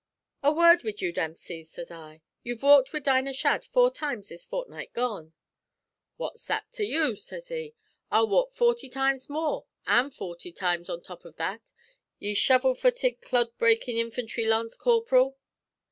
[0.41, 2.21] "'A word wid you, Dempsey,' sez I.
[2.41, 5.33] 'You've walked wid Dinah Shadd four times this fortnight gone.'
[6.17, 7.75] "'What's that to you?' sez he.
[8.09, 11.71] 'I'll walk forty times more, an' forty on top av that,
[12.17, 15.37] ye shovel futted, clod breakin' infantry lance corp'ril.'